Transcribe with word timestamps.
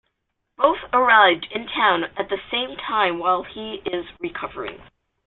Both 0.57 0.79
arrive 0.93 1.43
in 1.51 1.67
town 1.67 2.05
at 2.17 2.27
the 2.27 2.41
same 2.49 2.75
time 2.75 3.19
while 3.19 3.43
he 3.43 3.83
is 3.85 4.07
recovering. 4.19 4.81